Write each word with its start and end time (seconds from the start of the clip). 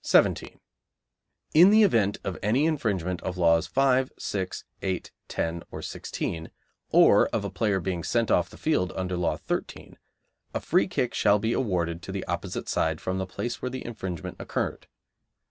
17. 0.00 0.58
In 1.52 1.68
the 1.68 1.82
event 1.82 2.16
of 2.24 2.38
any 2.42 2.64
infringement 2.64 3.20
of 3.20 3.36
Laws 3.36 3.66
5, 3.66 4.10
6, 4.18 4.64
8, 4.80 5.10
10, 5.28 5.62
or 5.70 5.82
16, 5.82 6.50
or 6.88 7.26
of 7.28 7.44
a 7.44 7.50
player 7.50 7.78
being 7.78 8.02
sent 8.02 8.30
off 8.30 8.48
the 8.48 8.56
field 8.56 8.94
under 8.96 9.14
Law 9.18 9.36
13, 9.36 9.98
a 10.54 10.60
free 10.60 10.88
kick 10.88 11.12
shall 11.12 11.38
be 11.38 11.52
awarded 11.52 12.00
to 12.00 12.12
the 12.12 12.24
opposite 12.24 12.66
side 12.66 12.98
from 12.98 13.18
the 13.18 13.26
place 13.26 13.60
where 13.60 13.70
the 13.70 13.84
infringement 13.84 14.36
occurred. 14.38 14.86